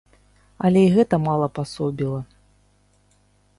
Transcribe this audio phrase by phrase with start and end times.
[0.69, 2.21] Але і гэта мала пасобіла.